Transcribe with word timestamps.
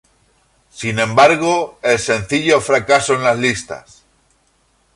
Sin 0.71 0.97
embargo, 0.97 1.77
el 1.83 1.99
sencillo 1.99 2.59
fracaso 2.59 3.13
en 3.13 3.21
las 3.21 3.37
listas. 3.37 4.03